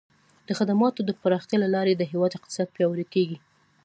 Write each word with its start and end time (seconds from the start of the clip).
د 0.47 0.49
خدماتو 0.59 0.99
د 1.05 1.09
پراختیا 1.21 1.57
له 1.63 1.69
لارې 1.75 1.93
د 1.95 2.01
هیواد 2.11 2.31
اقتصاد 2.37 2.67
پیاوړی 2.75 3.05
کیږي. 3.13 3.37